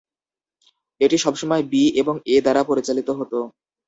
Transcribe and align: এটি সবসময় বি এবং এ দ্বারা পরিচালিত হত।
এটি 1.01 1.17
সবসময় 1.17 1.63
বি 1.71 1.83
এবং 2.01 2.15
এ 2.27 2.45
দ্বারা 2.45 2.61
পরিচালিত 2.69 3.09
হত। 3.19 3.33